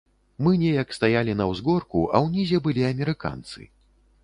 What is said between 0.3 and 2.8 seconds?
Мы неяк стаялі на ўзгорку, а ўнізе